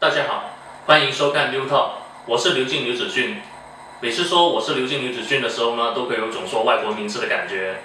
[0.00, 0.50] 大家好，
[0.86, 1.88] 欢迎收看 New Talk，
[2.24, 3.42] 我是刘静刘子俊。
[3.98, 7.80] 每次说我是刘静刘子俊的时候呢，都会有种说外国名字的感觉。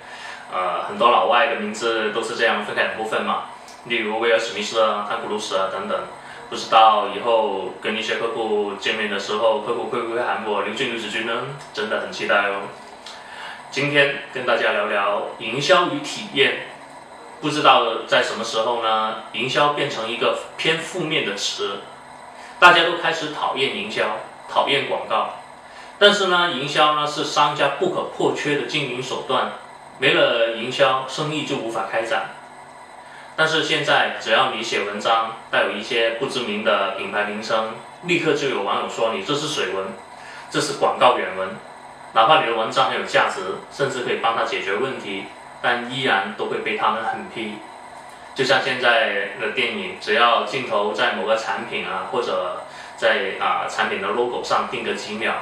[0.53, 3.45] 呃，很多老外的名字都是这样分开两部分嘛，
[3.85, 5.99] 例如威尔史密斯啊、汤普鲁斯啊等等。
[6.51, 11.33] 不知道以后跟一些客户见面的时候，客户会不会喊我刘俊刘子俊呢？
[11.73, 12.67] 真的很期待哦。
[13.71, 16.67] 今天跟大家聊聊营销与体验。
[17.41, 21.79] 不知道在什么时候呢，营销变成一个偏负面的词。
[22.63, 24.05] 大家都开始讨厌营销，
[24.47, 25.31] 讨厌广告，
[25.99, 29.51] 但是呢，营销呢是商家不可或缺的经营手段，
[29.99, 32.29] 没了营销，生意就无法开展。
[33.35, 39.87] 但是现在，只要你写文章带有一些不知名的品牌名称，立刻就有网友说你这是水文，
[40.49, 41.49] 这是广告原文，
[42.13, 43.41] 哪怕你的文章很有价值，
[43.73, 45.25] 甚至可以帮他解决问题，
[45.61, 47.55] 但依然都会被他们狠批。
[48.35, 52.63] 就像现在的电影，只要镜头在某个产品啊，或者
[52.97, 55.33] 在啊产品的 logo 上定个几秒，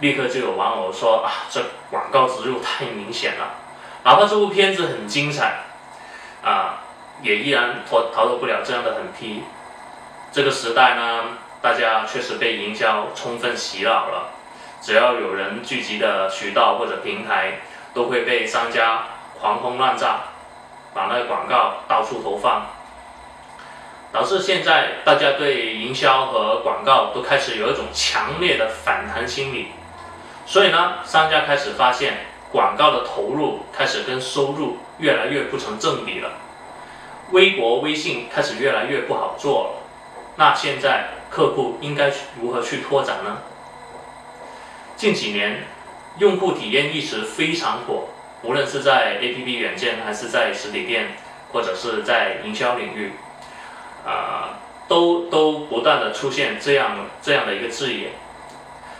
[0.00, 3.54] 立刻就有网友说啊，这广告植入太明显了。
[4.04, 5.60] 哪怕这部片子很精彩，
[6.44, 6.82] 啊，
[7.22, 9.42] 也依然逃逃脱不了这样的狠批。
[10.30, 11.24] 这个时代呢，
[11.62, 14.30] 大家确实被营销充分洗脑了。
[14.82, 17.60] 只要有人聚集的渠道或者平台，
[17.94, 19.04] 都会被商家
[19.40, 20.24] 狂轰滥炸。
[20.94, 22.66] 把那个广告到处投放，
[24.12, 29.72] 导致现在大家对营销和广告都开始有一种强烈的反弹心理。
[30.46, 36.30] 所以呢，商家开始发现广告的投入开始跟收入越来越不成正比了。
[37.32, 39.70] 微博、微信开始越来越不好做了。
[40.36, 43.38] 那现在客户应该如何去拓展呢？
[44.96, 45.64] 近几年，
[46.18, 48.04] 用户体验一直非常火。
[48.44, 51.16] 无论是在 APP 软件，还是在实体店，
[51.50, 53.12] 或者是在营销领域，
[54.06, 58.10] 啊，都都不断的出现这样这样的一个字眼，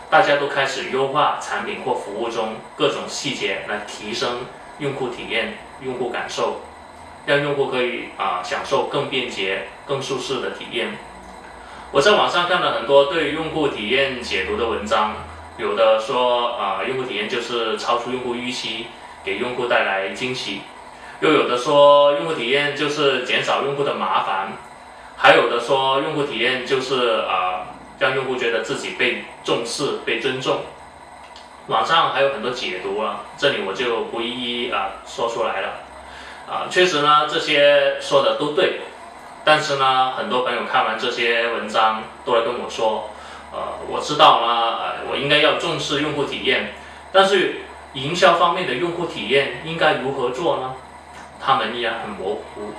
[0.09, 4.39] 大家都开始优化产品或服务中各种细节，来提升
[4.79, 6.61] 用户体验、用户感受，
[7.27, 10.97] 让用户可以啊享受更便捷、更舒适的体验。
[11.91, 15.13] 我在网上看了很多对用户体验解读的文章，
[15.59, 18.87] 有的说啊，用户体验就是超出用户预期。
[19.25, 20.61] 给用户带来惊喜，
[21.19, 24.53] 又有的说用户体验就是减少用户的麻烦，
[25.17, 30.59] 还有的说用户体验就是啊让用户觉得自己被重视、被尊重。
[31.67, 35.69] 网上还有很多解读啊，这里我就不一一啊说出来了。
[36.47, 38.81] 啊，确实呢，这些说的都对，
[39.43, 43.09] 但是呢，很多朋友看完这些文章都来跟我说，
[43.51, 46.73] 呃，我知道呢，呃，我应该要重视用户体验，
[47.11, 47.61] 但是。
[47.95, 50.73] 营销方面的用户体验应该如何做呢？
[51.41, 52.73] 他们依然很模糊。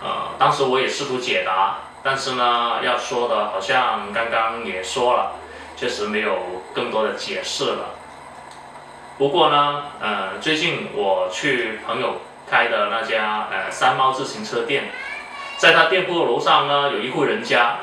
[0.00, 5.32] 呃，当时我也试图解答，但是呢，要说的好像刚刚也说了，
[5.76, 7.96] 确实没有更多的解释了。
[9.18, 14.90] 不过呢，呃，最近我去朋友开的那家呃三猫自行车店，
[15.56, 17.78] 在他店铺楼上呢有一户人家，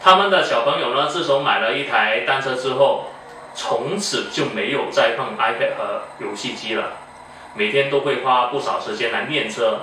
[0.00, 3.09] 他们的小朋友呢自从买了一台单车之后。
[3.54, 6.92] 从此就没有再碰 iPad 和游戏机了，
[7.54, 9.80] 每天都会花不少时间来练车。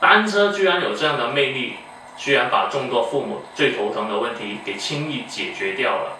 [0.00, 1.76] 单车居然有这样的魅力，
[2.16, 6.18] 居然把众多父母最头疼的问题给轻易解决掉了。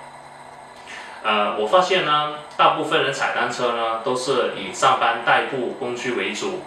[1.25, 6.63] 呃，我发现呢，大部分人踩单车呢都是以上班代步工具为主，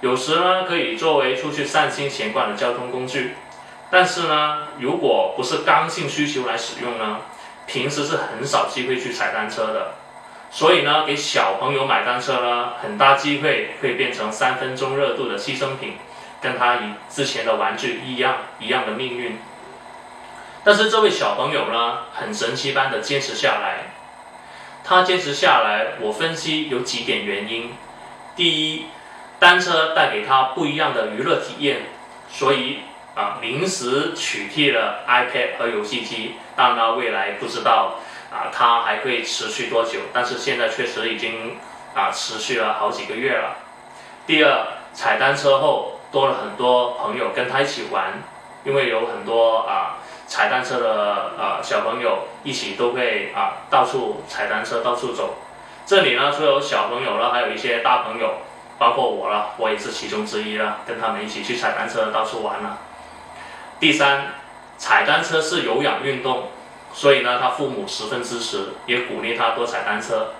[0.00, 3.34] 有时呢可以作为出去散心闲逛的交通工具，
[3.90, 7.18] 但是呢，如果不是刚性需求来使用呢？
[7.66, 9.94] 平时是很少机会去踩单车的，
[10.50, 15.94] 所以呢，给小朋友买单车呢，很大机会会变成三分钟热度的牺牲品，
[16.40, 19.38] 跟他以之前的玩具一样一样的命运。
[20.64, 23.94] 但是这位小朋友呢，很神奇般的坚持下来。
[24.84, 27.72] 他坚持下来，我分析有几点原因。
[28.36, 28.86] 第一，
[29.38, 31.82] 单车带给他不一样的娱乐体验，
[32.28, 32.80] 所以。
[33.14, 37.96] 啊，临时取缔了 iPad 和游戏机，当然未来不知道
[38.32, 40.00] 啊，它还会持续多久？
[40.12, 41.58] 但是现在确实已经
[41.94, 43.56] 啊持续了好几个月了。
[44.26, 48.22] 第二，踩单车后多了很多朋友跟他一起玩，
[48.64, 55.34] 因为有很多啊踩单车的啊小朋友一起都会啊到处踩单车到处走。
[55.84, 58.36] 这里呢，除了有小朋友了，还有一些大朋友，
[58.78, 62.78] 包括我了，我也是其中之一了，跟他们一起去踩单车到处玩了。
[63.82, 64.28] 第三，
[64.78, 66.50] 踩单车是有氧运动，
[66.94, 70.34] 所以呢，他父母十分支持，也鼓励他多踩单车，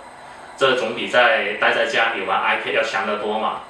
[0.57, 3.63] 这总比在待在家里玩 iPad 要强得多嘛。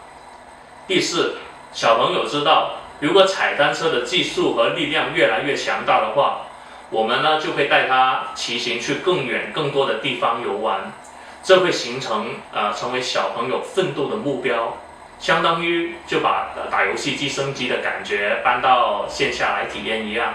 [0.86, 1.38] 第四，
[1.72, 6.42] 小朋友知道，如果踩单车的技术和力量越来越强大的话，
[6.90, 10.92] 我们呢就会带他骑行去更远、更多的地方游玩，
[11.42, 14.76] 这会形成呃成为小朋友奋斗的目标，
[15.22, 20.34] 相当于就把打游戏机升级的感觉搬到线下来体验一样。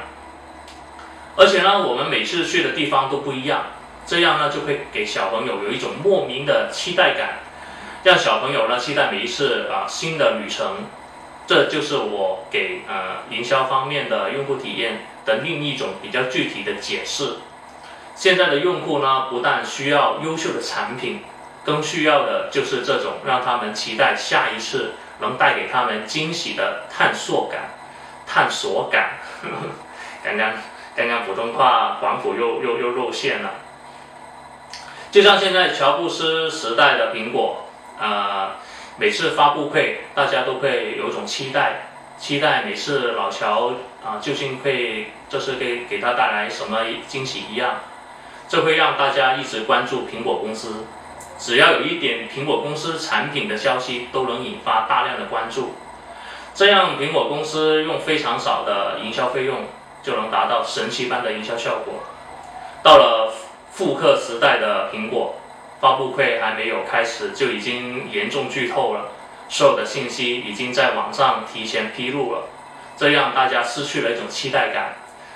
[1.36, 3.66] 而且呢，我们每次去的地方都不一样，
[4.08, 7.40] 这样呢就会给小朋友有一种莫名的期待感，
[8.04, 10.86] 让小朋友呢期待每一次啊新的旅程。
[11.46, 17.36] 这就是我给呃营销方面的用户体验的另一种比较具体的解释。
[18.16, 21.22] 现在的用户呢，不但需要优秀的产品，
[21.68, 27.76] 更需要的就是这种让他们期待下一次能带给他们惊喜的探索感。
[28.26, 29.20] 探索感，
[30.24, 30.54] 刚刚
[30.96, 33.52] 刚刚普通话广府又又又露馅了。
[35.12, 37.66] 就像现在乔布斯时代的苹果，
[38.00, 38.56] 啊。
[39.00, 43.74] 每次发布会，大家都会有一种期待，期待每次老乔
[44.04, 47.76] 啊究竟会这是给给他带来什么惊喜一样，
[48.50, 50.84] 这会让大家一直关注苹果公司，
[51.38, 55.76] 只要有一点苹果公司产品的消息，都能引发大量的关注，
[56.54, 59.66] 这样苹果公司用非常少的营销费用
[60.04, 61.96] 就能达到神奇般的营销效果。
[62.84, 63.34] 到了
[63.72, 65.36] 复刻时代的苹果。
[65.80, 69.12] 发布会还没有开始，就已经严重剧透了，
[69.48, 72.48] 所有的信息已经在网上提前披露了，
[72.98, 74.96] 这让大家失去了一种期待感。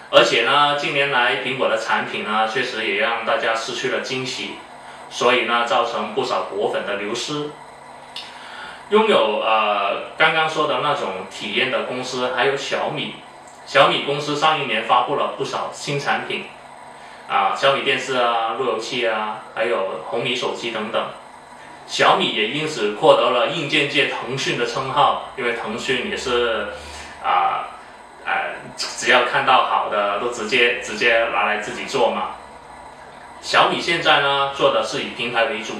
[0.09, 4.56] 而且呢，近年来苹果的产品呢，确实也让大家失去了惊喜，
[5.12, 7.52] 所以呢，造成不少果粉的流失。
[8.90, 13.16] 拥有呃刚刚说的那种体验的公司还有小米，
[13.68, 16.46] 小米公司上一年发布了不少新产品。
[17.30, 21.02] 啊，小米电视啊，路由器啊，还有红米手机等等，
[21.88, 26.68] 小米也因此获得了硬件界腾讯的称号，因为腾讯也是
[27.24, 27.72] 啊，
[28.25, 28.34] 呃，
[28.75, 32.31] 只要看到好的都直接直接拿来自己做嘛。
[33.42, 35.74] 小米现在呢做的是以平台为主，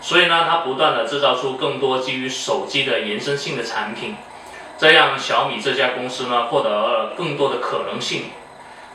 [0.00, 4.16] 所以呢它不断的制造出更多基于手机的延伸性的产品，
[4.78, 8.26] 这样小米这家公司呢获得了更多的可能性。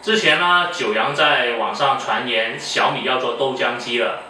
[0.01, 4.21] 之前呢，九阳在网上传言小米要做豆浆机了。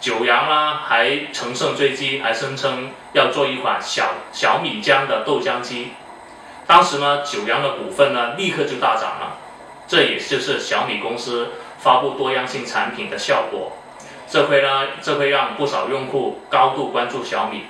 [0.00, 5.88] 九阳呢还乘胜追击，还声称要做一款小小米浆的豆浆机。
[6.66, 9.36] 当时呢，九阳的股份呢立刻就大涨了。
[9.86, 13.72] 这也就是小米公司发布多样性产品的效果。
[14.28, 17.64] 这会呢，这会让不少用户高度关注小米。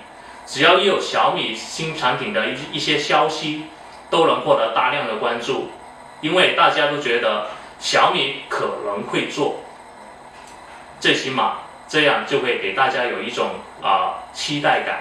[0.46, 3.66] 只要一有小米新产品的一一些消息，
[4.10, 5.70] 都能获得大量的关注。
[6.20, 7.46] 因为大家都觉得
[7.78, 9.60] 小米可能会做，
[11.00, 14.98] 最起码这样就会给大家有一种啊期待感，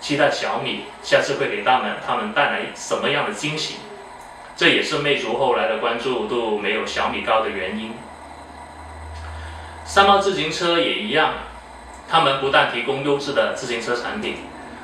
[0.00, 3.76] 期待小米下次会给他们他们带来什么样的惊喜。
[4.54, 7.94] 这也是魅族后来的关注度没有小米高的原因。
[9.90, 11.34] 三猫自行车也一样，
[12.08, 14.36] 他们不但提供优质的自行车产品，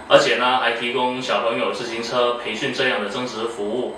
[0.08, 3.94] 而且呢还提供小朋友自行车培训这样的增值服务。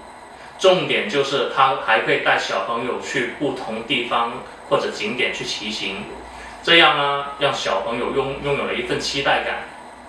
[0.58, 4.34] 重点就是他还会带小朋友去不同地方
[4.68, 6.04] 或者景点去骑行，
[6.62, 9.60] 这样呢，让小朋友拥拥有了一份期待感，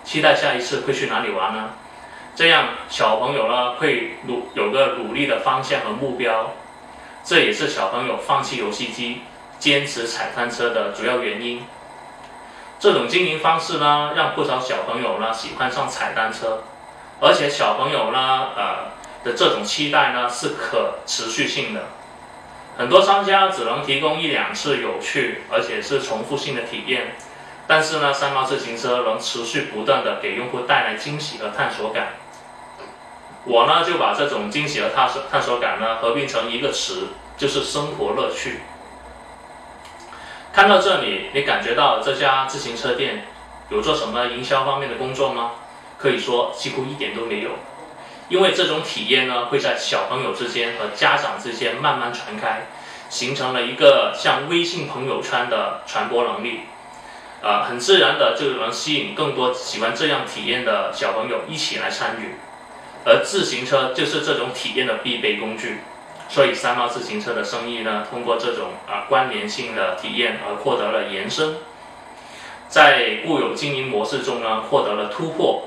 [0.04, 1.70] 期待下一次会去哪里玩呢？
[2.36, 6.52] 这样小朋友呢会努有个努力的方向和目标，
[7.24, 9.22] 这也是小朋友放弃游戏机，
[9.60, 11.62] 坚持踩单车的主要原因。
[12.80, 16.64] 这种经营方式呢，让不少小朋友呢喜欢上踩单车，
[17.20, 18.90] 而且小朋友呢，呃。
[19.22, 21.82] 的这种期待呢是可持续性的，
[22.78, 27.14] 很多商家只能提供一两次有趣而且是重复性的体验，
[27.66, 32.14] 但是呢，三毛自行车能持续不断的给用户带来惊喜和探索感。
[33.44, 38.60] 我呢就把这种惊喜和探索探索感呢合并成一个词，就是生活乐趣。
[40.52, 43.24] 看到这里，你感觉到这家自行车店
[43.68, 45.52] 有做什么营销方面的工作吗？
[45.96, 47.50] 可以说几乎一点都没有。
[48.28, 52.66] 因为这种体验呢，会在小朋友之间和家长之间慢慢传开，
[53.08, 56.60] 形成了一个像微信朋友圈的传播能力，
[57.42, 62.36] 呃，很自然的就能吸引更多喜欢这样体验的小朋友一起来参与，
[63.04, 65.80] 而自行车就是这种体验的必备工具，
[66.30, 71.56] 所以三毛自行车的生意呢，通过这种啊关联性的体验而获得了延伸，
[72.68, 75.64] 在固有经营模式中呢，获得了突破。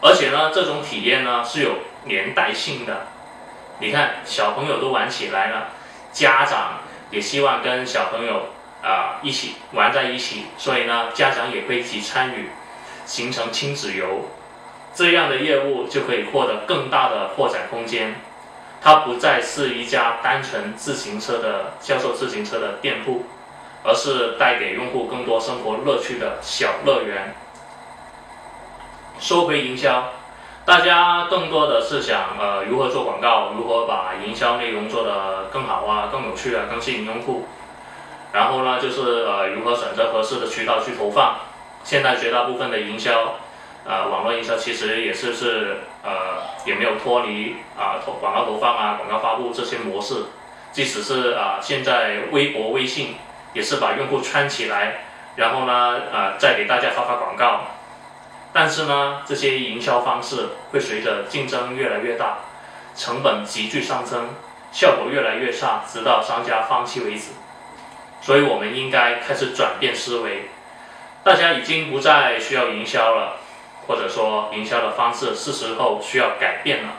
[0.00, 1.72] 而且呢，这种体验呢是有
[2.04, 3.06] 年代性的。
[3.80, 5.68] 你看，小朋友都玩起来了，
[6.10, 6.80] 家长
[7.10, 8.46] 也希望跟小朋友
[8.82, 12.48] 啊一起玩在一起，所以呢，家长也会一起参与，
[13.04, 14.30] 形成亲子游，
[14.94, 18.14] 这样的业务就可以获得更大的扩展空间。
[18.82, 23.24] 它不再是一家单纯自行车的销售自行车的店铺，
[23.84, 27.32] 而是带给用户更多生活乐趣的小乐园。
[29.20, 30.08] 说回营销，
[30.64, 37.46] 大家更多的是想呃如何做广告，如何把营销内容做得更好啊、更有趣啊、更吸引用户。
[38.32, 41.36] 然后呢，就是呃如何选择合适的渠道去投放。
[41.84, 43.34] 现在绝大部分的营销，
[43.84, 50.24] 呃网络营销其实也是是呃也没有脱离啊投广告投放啊、广告发布这些模式。
[50.72, 53.16] 即使是啊现在微博、微信
[53.52, 55.04] 也是把用户圈起来，
[55.36, 57.62] 然后呢啊再给大家发发广告。
[58.54, 62.36] 但是呢，这些营销方式会随着竞争越来越大，
[62.94, 64.28] 成本急剧上升，
[64.70, 67.30] 效果越来越差，直到商家放弃为止。
[68.20, 70.50] 所以，我们应该开始转变思维。
[71.24, 73.38] 大家已经不再需要营销了，
[73.86, 76.90] 或者说，营销的方式是时候需要改变了。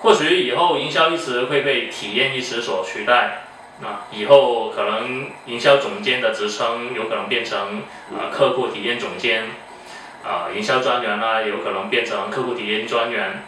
[0.00, 3.42] 或许以后营销一词会被体验一词所取代，
[3.80, 7.82] 那以后可能营销总监的职称有可能变成
[8.16, 9.44] 呃客户体验总监。
[10.24, 13.44] 啊，营销专员呢，有可能变成客户体验专员。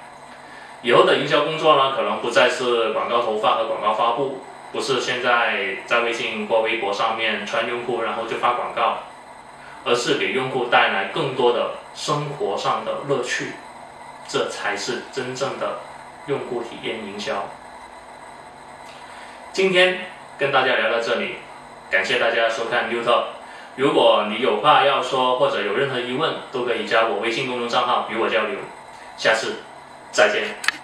[0.82, 4.40] 以后的营销工作呢，可能不再是广告投放和广告发布，
[4.72, 9.00] 不是现在在微信或微博上面圈用户，然后就发广告，
[9.84, 13.52] 而是给用户带来更多的生活上的乐趣，
[14.28, 15.80] 这才是真正的
[16.26, 17.48] 用户体验营销。
[19.52, 19.98] 今天
[20.38, 21.36] 跟大家聊到这里，
[21.90, 23.24] 感谢大家收看 YouTube。
[23.76, 28.58] 如果你有话要说，或者有任何疑问，都可以加我微信公众账号与我交流。
[29.16, 29.56] 下次
[30.12, 30.79] 再见。